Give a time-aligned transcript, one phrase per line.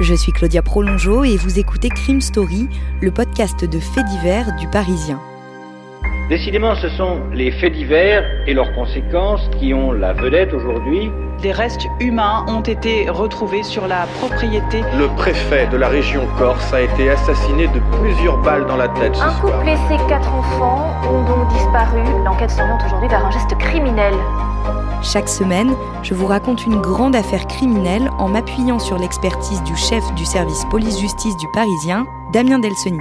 [0.00, 2.68] je suis Claudia Prolongeau et vous écoutez Crime Story,
[3.00, 5.20] le podcast de faits divers du Parisien.
[6.28, 11.10] Décidément, ce sont les faits divers et leurs conséquences qui ont la vedette aujourd'hui.
[11.42, 14.82] Des restes humains ont été retrouvés sur la propriété.
[14.98, 19.14] Le préfet de la région Corse a été assassiné de plusieurs balles dans la tête.
[19.14, 19.52] Ce Un soir.
[19.58, 22.00] couple et ses quatre enfants ont donc disparu.
[22.24, 24.14] L'enquête s'oriente aujourd'hui vers un geste criminel.
[25.02, 30.02] Chaque semaine, je vous raconte une grande affaire criminelle en m'appuyant sur l'expertise du chef
[30.14, 32.98] du service police-justice du Parisien, Damien Delseny.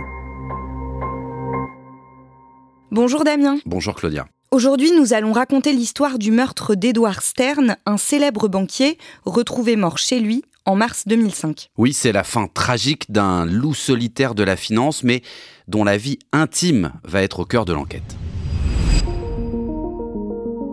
[2.92, 3.56] Bonjour Damien.
[3.66, 4.26] Bonjour Claudia.
[4.56, 10.22] Aujourd'hui, nous allons raconter l'histoire du meurtre d'Edouard Stern, un célèbre banquier retrouvé mort chez
[10.22, 11.72] lui en mars 2005.
[11.78, 15.24] Oui, c'est la fin tragique d'un loup solitaire de la finance, mais
[15.68, 18.16] dont la vie intime va être au cœur de l'enquête.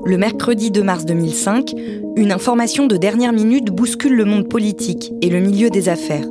[0.04, 1.72] Le mercredi 2 mars 2005,
[2.14, 6.28] une information de dernière minute bouscule le monde politique et le milieu des affaires.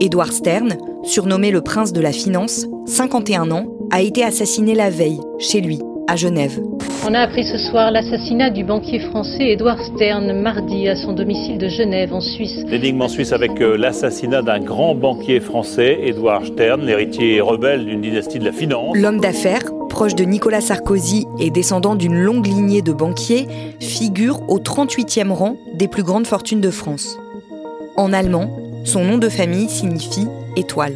[0.00, 5.20] Edouard Stern, surnommé le prince de la finance, 51 ans, a été assassiné la veille,
[5.38, 6.60] chez lui, à Genève.
[7.06, 11.58] On a appris ce soir l'assassinat du banquier français Édouard Stern mardi à son domicile
[11.58, 12.64] de Genève en Suisse.
[12.68, 18.00] L'énigme en Suisse avec euh, l'assassinat d'un grand banquier français, Édouard Stern, l'héritier rebelle d'une
[18.00, 18.96] dynastie de la finance.
[18.96, 23.48] L'homme d'affaires, proche de Nicolas Sarkozy et descendant d'une longue lignée de banquiers,
[23.80, 27.18] figure au 38e rang des plus grandes fortunes de France.
[27.96, 28.48] En allemand,
[28.84, 30.26] son nom de famille signifie
[30.56, 30.94] étoile.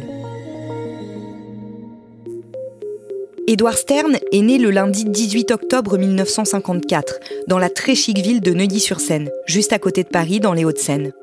[3.49, 8.51] Édouard Stern est né le lundi 18 octobre 1954 dans la très chic ville de
[8.51, 11.13] Neuilly-sur-Seine, juste à côté de Paris dans les Hauts-de-Seine.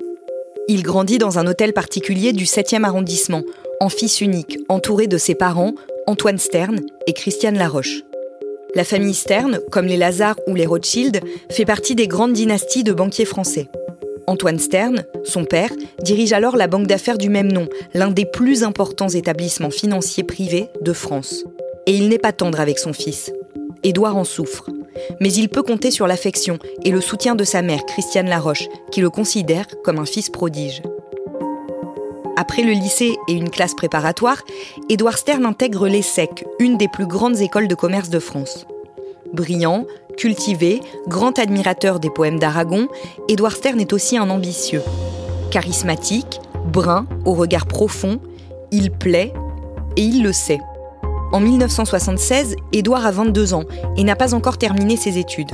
[0.66, 3.42] Il grandit dans un hôtel particulier du 7e arrondissement,
[3.78, 5.74] en fils unique, entouré de ses parents,
[6.06, 8.04] Antoine Stern et Christiane Laroche.
[8.74, 11.20] La famille Stern, comme les Lazare ou les Rothschild,
[11.50, 13.68] fait partie des grandes dynasties de banquiers français.
[14.26, 18.64] Antoine Stern, son père, dirige alors la banque d'affaires du même nom, l'un des plus
[18.64, 21.44] importants établissements financiers privés de France.
[21.86, 23.32] Et il n'est pas tendre avec son fils.
[23.82, 24.70] Édouard en souffre.
[25.20, 29.00] Mais il peut compter sur l'affection et le soutien de sa mère, Christiane Laroche, qui
[29.00, 30.82] le considère comme un fils prodige.
[32.36, 34.42] Après le lycée et une classe préparatoire,
[34.88, 38.66] Édouard Stern intègre l'ESSEC, une des plus grandes écoles de commerce de France.
[39.32, 42.88] Brillant, cultivé, grand admirateur des poèmes d'Aragon,
[43.28, 44.82] Édouard Stern est aussi un ambitieux.
[45.50, 48.20] Charismatique, brun, au regard profond,
[48.72, 49.32] il plaît
[49.96, 50.60] et il le sait.
[51.34, 53.64] En 1976, Édouard a 22 ans
[53.96, 55.50] et n'a pas encore terminé ses études.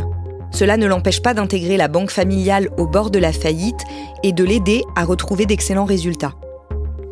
[0.51, 3.81] Cela ne l'empêche pas d'intégrer la banque familiale au bord de la faillite
[4.23, 6.35] et de l'aider à retrouver d'excellents résultats.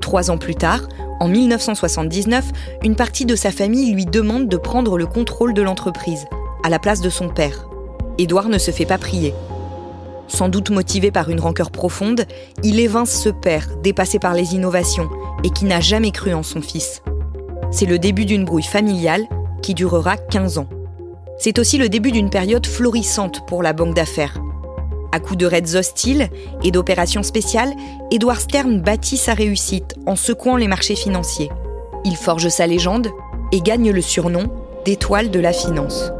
[0.02, 0.82] Trois ans plus tard,
[1.18, 2.44] en 1979,
[2.82, 6.26] une partie de sa famille lui demande de prendre le contrôle de l'entreprise,
[6.62, 7.70] à la place de son père.
[8.18, 9.32] Édouard ne se fait pas prier.
[10.26, 12.26] Sans doute motivé par une rancœur profonde,
[12.62, 15.08] il évince ce père, dépassé par les innovations,
[15.42, 17.00] et qui n'a jamais cru en son fils.
[17.70, 19.26] C'est le début d'une brouille familiale
[19.62, 20.68] qui durera 15 ans.
[21.38, 24.38] C'est aussi le début d'une période florissante pour la banque d'affaires.
[25.12, 26.28] À coups de raids hostiles
[26.62, 27.72] et d'opérations spéciales,
[28.10, 31.50] Edward Stern bâtit sa réussite en secouant les marchés financiers.
[32.04, 33.08] Il forge sa légende
[33.52, 34.50] et gagne le surnom
[34.84, 36.10] d'étoile de la finance.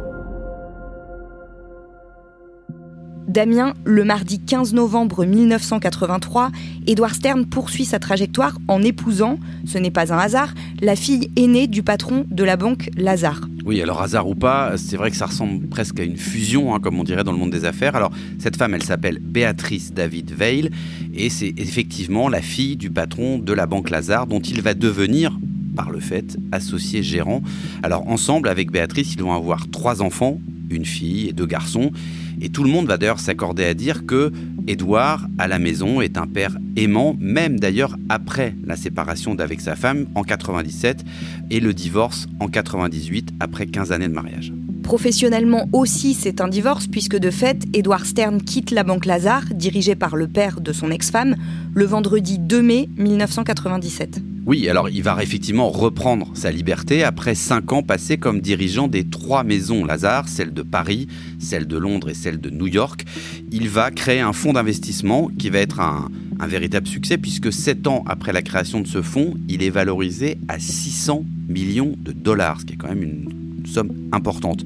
[3.38, 6.50] Damien, le mardi 15 novembre 1983,
[6.88, 10.52] Edward Stern poursuit sa trajectoire en épousant, ce n'est pas un hasard,
[10.82, 13.42] la fille aînée du patron de la banque Lazare.
[13.64, 16.80] Oui, alors hasard ou pas, c'est vrai que ça ressemble presque à une fusion, hein,
[16.80, 17.94] comme on dirait dans le monde des affaires.
[17.94, 20.70] Alors, cette femme, elle s'appelle Béatrice David Veil,
[21.14, 25.38] et c'est effectivement la fille du patron de la banque Lazare, dont il va devenir,
[25.76, 27.42] par le fait, associé gérant.
[27.84, 30.40] Alors, ensemble, avec Béatrice, ils vont avoir trois enfants,
[30.70, 31.92] une fille et deux garçons.
[32.40, 34.32] Et tout le monde va d'ailleurs s'accorder à dire que
[34.66, 39.76] Édouard, à la maison, est un père aimant, même d'ailleurs après la séparation d'avec sa
[39.76, 41.04] femme en 97
[41.50, 44.52] et le divorce en 98 après 15 années de mariage.
[44.82, 49.96] Professionnellement aussi, c'est un divorce puisque de fait, Edward Stern quitte la banque Lazare, dirigée
[49.96, 51.36] par le père de son ex-femme,
[51.74, 54.20] le vendredi 2 mai 1997.
[54.48, 59.04] Oui, alors il va effectivement reprendre sa liberté après cinq ans passés comme dirigeant des
[59.04, 61.06] trois maisons Lazare, celle de Paris,
[61.38, 63.04] celle de Londres et celle de New York.
[63.52, 66.08] Il va créer un fonds d'investissement qui va être un,
[66.46, 70.58] véritable succès puisque sept ans après la création de ce fonds, il est valorisé à
[70.58, 74.64] 600 millions de dollars, ce qui est quand même une somme importante.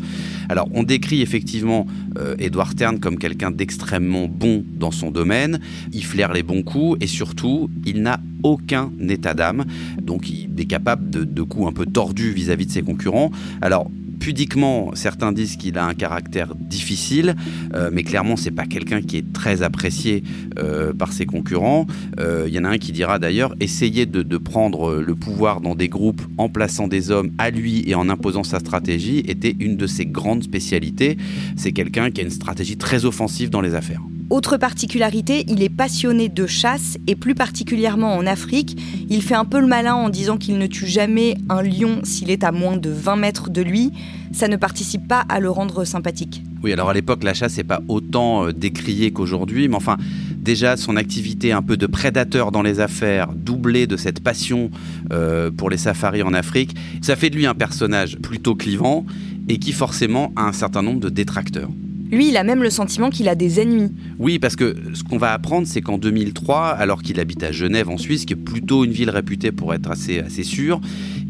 [0.49, 1.89] Alors, on décrit effectivement
[2.19, 5.59] euh, Edward Stern comme quelqu'un d'extrêmement bon dans son domaine.
[5.93, 9.65] Il flaire les bons coups et surtout, il n'a aucun état d'âme.
[10.03, 13.31] Donc, il est capable de, coups un peu tordus vis-à-vis -vis de ses concurrents.
[13.61, 13.91] Alors,
[14.23, 17.35] pudiquement, certains disent qu'il a un caractère difficile,
[17.75, 20.23] euh, mais clairement, c'est pas quelqu'un qui est très apprécié
[20.61, 21.89] euh, par ses concurrents.
[22.21, 25.75] Euh, il y en a un qui dira d'ailleurs essayer de, prendre le pouvoir dans
[25.75, 29.77] des groupes en plaçant des hommes à lui et en imposant sa stratégie était une
[29.77, 31.17] de ses grandes spécialités.
[31.57, 34.03] C'est quelqu'un qui a une stratégie très offensive dans les affaires.
[34.33, 38.79] Autre particularité, il est passionné de chasse et plus particulièrement en Afrique.
[39.11, 42.31] Il fait un peu le malin en disant qu'il ne tue jamais un lion s'il
[42.31, 43.93] est à moins de 20 mètres de lui.
[44.33, 46.43] Ça ne participe pas à le rendre sympathique.
[46.63, 49.99] Oui, alors à l'époque, la chasse n'est pas autant euh, décriée qu'aujourd'hui, mais enfin,
[50.35, 54.71] déjà son activité un peu de prédateur dans les affaires, doublée de cette passion
[55.13, 59.05] euh, pour les safaris en Afrique, ça fait de lui un personnage plutôt clivant
[59.51, 61.69] et qui forcément a un certain nombre de détracteurs.
[62.13, 63.91] Lui, il a même le sentiment qu'il a des ennemis.
[64.19, 67.89] Oui, parce que ce qu'on va apprendre, c'est qu'en 2003, alors qu'il habite à Genève
[67.89, 70.79] en Suisse, qui est plutôt une ville réputée pour être assez, assez sûre,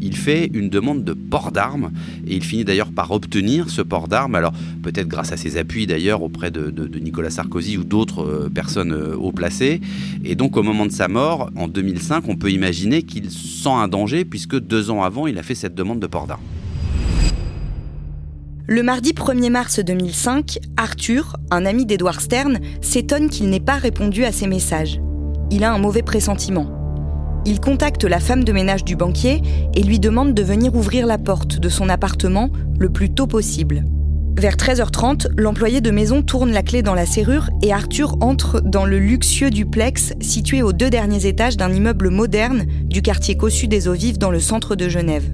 [0.01, 1.91] il fait une demande de port d'armes
[2.27, 4.35] et il finit d'ailleurs par obtenir ce port d'armes.
[4.35, 4.51] Alors
[4.81, 6.69] peut-être grâce à ses appuis d'ailleurs auprès de,
[6.99, 9.79] Nicolas Sarkozy ou d'autres euh, personnes euh, haut placées.
[10.25, 13.87] Et donc au moment de sa mort, en 2005, on peut imaginer qu'il sent un
[13.87, 16.43] danger puisque deux ans avant, il a fait cette demande de port d'armes.
[18.65, 24.23] Le mardi 1er mars 2005, Arthur, un ami d'Edward Stern, s'étonne qu'il n'ait pas répondu
[24.23, 25.01] à ses messages.
[25.51, 26.67] Il a un mauvais pressentiment.
[27.45, 29.41] Il contacte la femme de ménage du banquier
[29.75, 33.83] et lui demande de venir ouvrir la porte de son appartement le plus tôt possible.
[34.37, 38.85] Vers 13h30, l'employé de maison tourne la clé dans la serrure et Arthur entre dans
[38.85, 43.89] le luxueux duplex situé aux deux derniers étages d'un immeuble moderne du quartier Cossu des
[43.89, 45.29] Eaux Vives dans le centre de Genève.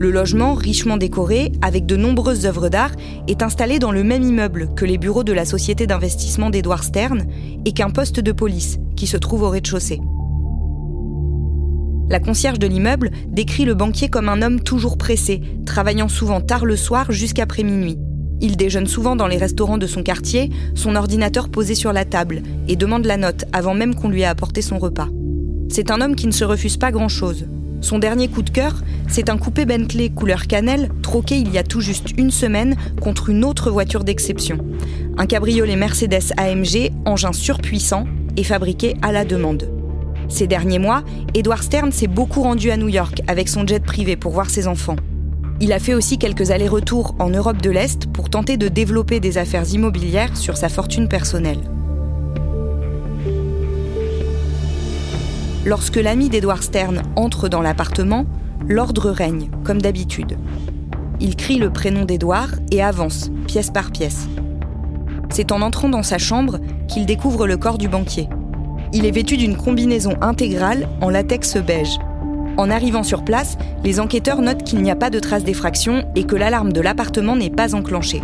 [0.00, 2.92] Le logement, richement décoré, avec de nombreuses œuvres d'art,
[3.28, 7.26] est installé dans le même immeuble que les bureaux de la société d'investissement d'Edouard Stern
[7.66, 10.00] et qu'un poste de police, qui se trouve au rez-de-chaussée.
[12.08, 16.64] La concierge de l'immeuble décrit le banquier comme un homme toujours pressé, travaillant souvent tard
[16.64, 17.98] le soir jusqu'après minuit.
[18.40, 22.42] Il déjeune souvent dans les restaurants de son quartier, son ordinateur posé sur la table,
[22.68, 25.08] et demande la note avant même qu'on lui ait apporté son repas.
[25.68, 27.44] C'est un homme qui ne se refuse pas grand-chose.
[27.80, 28.74] Son dernier coup de cœur,
[29.08, 33.30] c'est un coupé Bentley couleur cannelle troqué il y a tout juste une semaine contre
[33.30, 34.58] une autre voiture d'exception.
[35.16, 38.04] Un cabriolet Mercedes AMG, engin surpuissant
[38.36, 39.70] et fabriqué à la demande.
[40.28, 41.02] Ces derniers mois,
[41.34, 44.68] Edward Stern s'est beaucoup rendu à New York avec son jet privé pour voir ses
[44.68, 44.96] enfants.
[45.60, 49.38] Il a fait aussi quelques allers-retours en Europe de l'Est pour tenter de développer des
[49.38, 51.60] affaires immobilières sur sa fortune personnelle.
[55.66, 58.24] Lorsque l'ami d'Edward Stern entre dans l'appartement,
[58.66, 60.38] l'ordre règne, comme d'habitude.
[61.20, 64.26] Il crie le prénom d'Edward et avance, pièce par pièce.
[65.28, 68.30] C'est en entrant dans sa chambre qu'il découvre le corps du banquier.
[68.94, 71.98] Il est vêtu d'une combinaison intégrale en latex beige.
[72.56, 76.24] En arrivant sur place, les enquêteurs notent qu'il n'y a pas de traces d'effraction et
[76.24, 78.22] que l'alarme de l'appartement n'est pas enclenchée.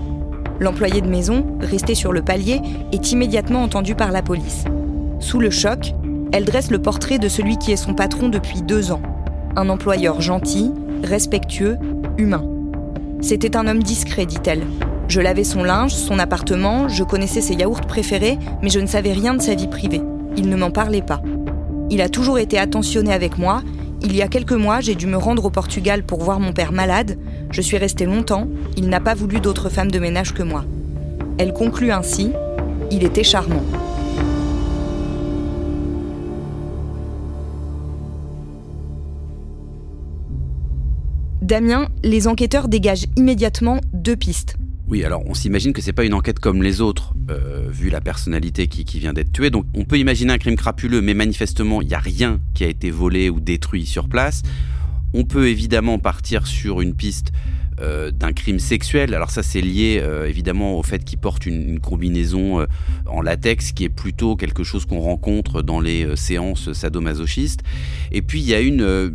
[0.58, 4.64] L'employé de maison, resté sur le palier, est immédiatement entendu par la police.
[5.20, 5.92] Sous le choc,
[6.32, 9.00] elle dresse le portrait de celui qui est son patron depuis deux ans.
[9.56, 11.78] Un employeur gentil, respectueux,
[12.18, 12.44] humain.
[13.20, 14.62] C'était un homme discret, dit-elle.
[15.08, 19.12] Je lavais son linge, son appartement, je connaissais ses yaourts préférés, mais je ne savais
[19.12, 20.02] rien de sa vie privée.
[20.36, 21.22] Il ne m'en parlait pas.
[21.90, 23.62] Il a toujours été attentionné avec moi.
[24.02, 26.72] Il y a quelques mois, j'ai dû me rendre au Portugal pour voir mon père
[26.72, 27.18] malade.
[27.50, 28.48] Je suis restée longtemps.
[28.76, 30.64] Il n'a pas voulu d'autres femmes de ménage que moi.
[31.38, 32.32] Elle conclut ainsi
[32.90, 33.62] Il était charmant.
[41.46, 44.56] Damien, les enquêteurs dégagent immédiatement deux pistes.
[44.88, 48.00] Oui, alors on s'imagine que c'est pas une enquête comme les autres, euh, vu la
[48.00, 49.50] personnalité qui, vient d'être tuée.
[49.50, 52.66] Donc on peut imaginer un crime crapuleux, mais manifestement il n'y a rien qui a
[52.66, 54.42] été volé ou détruit sur place.
[55.14, 57.30] On peut évidemment partir sur une piste
[57.80, 59.14] euh, d'un crime sexuel.
[59.14, 62.66] Alors ça c'est lié euh, évidemment au fait qu'il porte une, combinaison
[63.06, 67.62] en latex qui est plutôt quelque chose qu'on rencontre dans les séances sadomasochistes.
[68.10, 69.12] Et puis il y a une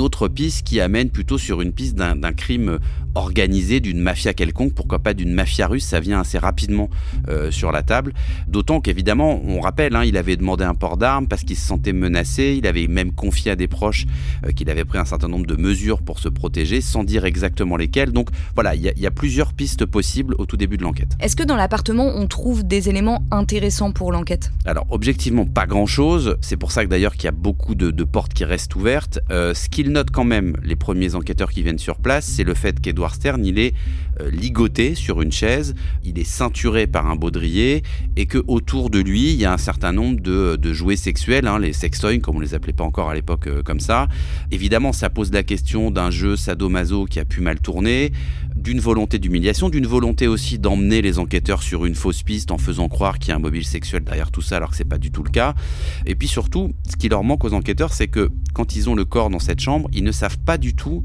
[0.00, 2.78] autre piste qui amène plutôt sur une piste d'un crime
[3.14, 6.88] organisé, d'une mafia quelconque, pourquoi pas d'une mafia russe, ça vient assez rapidement
[7.28, 8.14] euh, sur la table.
[8.48, 11.92] D'autant qu'évidemment, on rappelle, hein, il avait demandé un port d'armes parce qu'il se sentait
[11.92, 14.06] menacé, il avait même confié à des proches
[14.46, 17.76] euh, qu'il avait pris un certain nombre de mesures pour se protéger, sans dire exactement
[17.76, 18.12] lesquelles.
[18.12, 20.82] Donc voilà, il y, a- il y a plusieurs pistes possibles au tout début de
[20.82, 21.12] l'enquête.
[21.20, 24.52] Est-ce que dans l'appartement, on trouve des éléments intéressants pour l'enquête?
[24.64, 28.04] Alors objectivement pas grand-chose, c'est pour ça que d'ailleurs qu'il y a beaucoup de, de
[28.04, 29.18] portes qui restent ouvertes.
[29.30, 32.54] Euh, ce qu'ils notent quand même, les premiers enquêteurs qui viennent sur place, c'est le
[32.54, 33.74] fait qu'Edward Stern, il est
[34.20, 37.82] euh, ligoté sur une chaise, il est ceinturé par un baudrier
[38.16, 41.58] et que autour de lui, il y a un certain nombre de, jouets sexuels, hein,
[41.58, 44.08] les sextoys comme on les appelait pas encore à l'époque euh, comme ça.
[44.50, 48.12] Évidemment, ça pose la question d'un jeu sadomaso qui a pu mal tourner,
[48.62, 52.88] d'une volonté d'humiliation, d'une volonté aussi d'emmener les enquêteurs sur une fausse piste en faisant
[52.88, 55.10] croire qu'il y a un mobile sexuel derrière tout ça alors que c'est pas du
[55.10, 55.54] tout le cas.
[56.06, 59.04] Et puis surtout, ce qui leur manque aux enquêteurs, c'est que quand ils ont le
[59.04, 61.02] corps dans cette chambre, ils ne savent pas du tout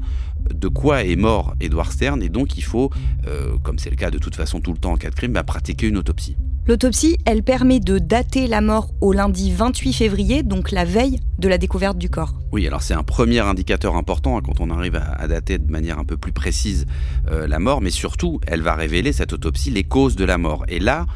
[0.54, 2.90] de quoi est mort Edward Stern et donc il faut,
[3.26, 5.32] euh, comme c'est le cas de toute façon tout le temps en cas de crime,
[5.32, 6.36] bah, pratiquer une autopsie.
[6.66, 11.48] L'autopsie, elle permet de dater la mort au lundi 28 février, donc la veille de
[11.48, 12.34] la découverte du corps.
[12.52, 15.70] Oui, alors c'est un premier indicateur important hein, quand on arrive à, à dater de
[15.70, 16.84] manière un peu plus précise
[17.30, 20.66] euh, la mort, mais surtout, elle va révéler, cette autopsie, les causes de la mort.
[20.68, 21.06] Et là,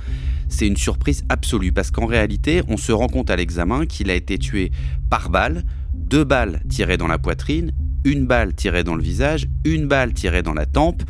[0.48, 4.14] c'est une surprise absolue, parce qu'en réalité, on se rend compte à l'examen qu'il a
[4.14, 4.72] été tué
[5.10, 7.72] par balle, deux balles tirées dans la poitrine,
[8.04, 11.02] une balle tirée dans le visage, une balle tirée dans la tempe.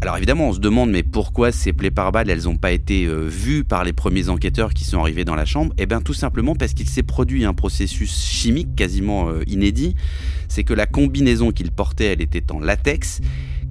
[0.00, 3.06] Alors évidemment, on se demande mais pourquoi ces plaies par balle, elles n'ont pas été
[3.06, 5.74] euh, vues par les premiers enquêteurs qui sont arrivés dans la chambre?
[5.76, 9.96] Eh bien tout simplement parce qu'il s'est produit un processus chimique quasiment euh, inédit.
[10.46, 13.20] C'est que la combinaison qu'il portait, elle était en latex,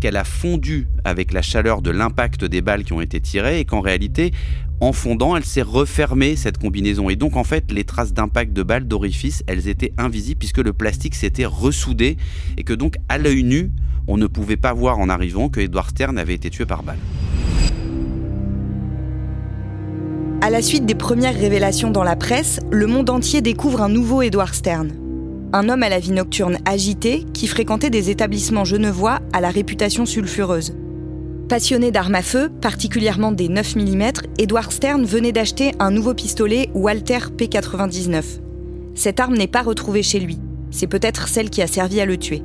[0.01, 3.65] qu'elle a fondu avec la chaleur de l'impact des balles qui ont été tirées et
[3.65, 4.31] qu'en réalité,
[4.79, 7.09] en fondant, elle s'est refermée cette combinaison.
[7.09, 10.73] Et donc en fait, les traces d'impact de balles d'orifice, elles étaient invisibles puisque le
[10.73, 12.17] plastique s'était ressoudé
[12.57, 13.71] et que donc à l'œil nu,
[14.07, 16.99] on ne pouvait pas voir en arrivant que Edward Stern avait été tué par balle.
[20.39, 24.21] À la suite des premières révélations dans la presse, le monde entier découvre un nouveau
[24.21, 24.91] Edward Stern.
[25.51, 30.05] Un homme à la vie nocturne agitée qui fréquentait des établissements genevois à la réputation
[30.05, 30.75] sulfureuse.
[31.49, 36.69] Passionné d'armes à feu, particulièrement des 9 mm, Edward Stern venait d'acheter un nouveau pistolet
[36.73, 38.41] Walter P99.
[38.95, 40.39] Cette arme n'est pas retrouvée chez lui.
[40.71, 42.43] C'est peut-être celle qui a servi à le tuer.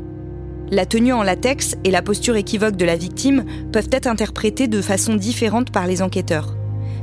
[0.70, 4.80] La tenue en latex et la posture équivoque de la victime peuvent être interprétées de
[4.80, 6.54] façon différente par les enquêteurs.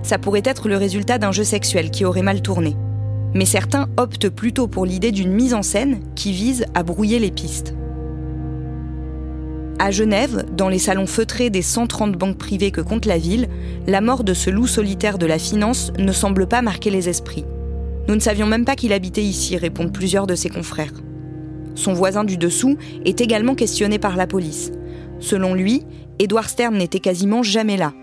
[0.02, 2.78] Ça pourrait être le résultat d'un jeu sexuel qui aurait mal tourné.
[3.34, 7.32] Mais certains optent plutôt pour l'idée d'une mise en scène qui vise à brouiller les
[7.32, 7.74] pistes.
[9.82, 13.48] À Genève, dans les salons feutrés des 130 banques privées que compte la ville,
[13.88, 17.46] la mort de ce loup solitaire de la finance ne semble pas marquer les esprits.
[18.10, 20.92] Nous ne savions même pas qu'il habitait ici, répondent plusieurs de ses confrères.
[21.76, 24.74] Son voisin du dessous est également questionné par la police.
[25.22, 25.86] Selon lui,
[26.20, 27.94] Edward Stern n'était quasiment jamais là.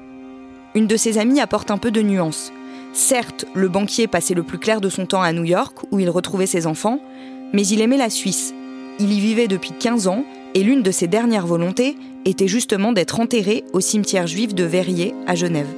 [0.75, 2.55] Une de ses amies apporte un peu de nuance.
[2.95, 6.09] Certes, le banquier passait le plus clair de son temps à New York, où il
[6.09, 7.01] retrouvait ses enfants,
[7.53, 8.55] mais il aimait la Suisse.
[8.99, 10.25] Il y vivait depuis 15 ans,
[10.57, 15.15] et l'une de ses dernières volontés était justement d'être enterré au cimetière juif de Verrier,
[15.27, 15.69] à Genève.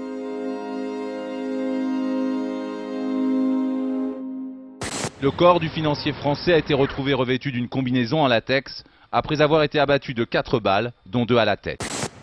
[5.20, 9.64] Le corps du financier français a été retrouvé revêtu d'une combinaison en latex après avoir
[9.64, 11.80] été abattu de 4 balles, dont 2 à la tête.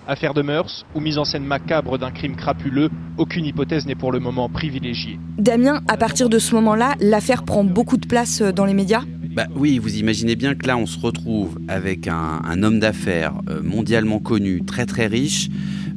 [0.08, 4.14] Affaire de mœurs ou mise en scène macabre d'un crime crapuleux, aucune hypothèse n'est pour
[4.14, 5.20] le moment privilégiée.
[5.38, 9.02] Damien, à partir de ce moment-là, l'affaire prend beaucoup de place euh, dans les médias?
[9.36, 13.62] Bah oui, vous imaginez bien que là, on se retrouve avec un, homme d'affaires euh,
[13.62, 15.50] mondialement connu, très très riche,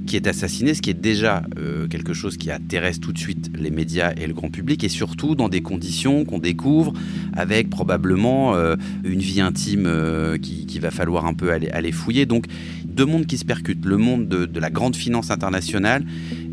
[0.09, 3.51] qui est assassiné, ce qui est déjà euh, quelque chose qui intéresse tout de suite
[3.55, 6.95] les médias et le grand public, et surtout dans des conditions qu'on découvre,
[7.35, 12.25] avec probablement euh, une vie intime euh, qui, va falloir un peu aller, aller fouiller.
[12.25, 12.47] Donc
[12.85, 16.05] deux mondes qui se percutent, le monde de, la grande finance internationale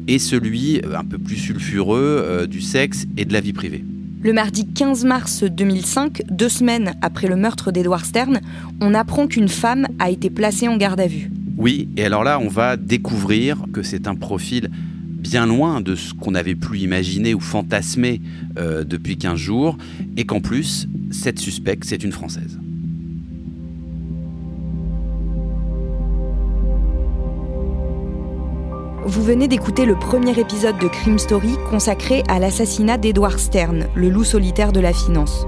[0.07, 3.83] et celui un peu plus sulfureux du sexe et de la vie privée.
[4.25, 8.41] Le mardi 15 mars 2005, deux semaines après le meurtre d'Edward Stern,
[8.81, 11.29] on apprend qu'une femme a été placée en garde à vue.
[11.57, 16.15] Oui, et alors là, on va découvrir que c'est un profil bien loin de ce
[16.15, 18.19] qu'on avait pu imaginer ou fantasmer
[18.57, 19.77] euh, depuis 15 jours,
[20.17, 22.57] et qu'en plus, cette suspecte, c'est une Française.
[29.07, 34.09] Vous venez d'écouter le premier épisode de Crime Story consacré à l'assassinat d'Edward Stern, le
[34.09, 35.45] loup solitaire de la finance.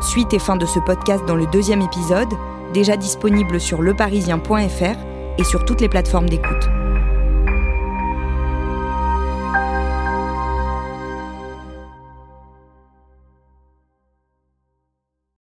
[0.00, 2.34] Suite et fin de ce podcast dans le deuxième épisode,
[2.74, 4.98] déjà disponible sur leparisien.fr
[5.38, 6.68] et sur toutes les plateformes d'écoute.